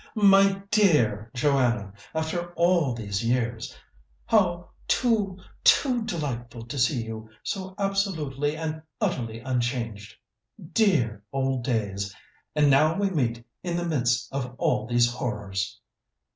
"My 0.15 0.63
dear 0.71 1.29
Joanna! 1.35 1.93
After 2.15 2.51
all 2.53 2.95
these 2.95 3.23
years... 3.23 3.77
how 4.25 4.69
too, 4.87 5.37
too 5.63 6.03
delightful 6.05 6.65
to 6.65 6.79
see 6.79 7.03
you 7.03 7.29
so 7.43 7.75
absolutely 7.77 8.57
and 8.57 8.81
utterly 8.99 9.41
unchanged! 9.41 10.15
Dear 10.73 11.23
old 11.31 11.63
days! 11.63 12.15
And 12.55 12.67
now 12.67 12.97
we 12.97 13.11
meet 13.11 13.45
in 13.61 13.77
the 13.77 13.85
midst 13.85 14.27
of 14.33 14.55
all 14.57 14.87
these 14.87 15.07
horrors!" 15.07 15.79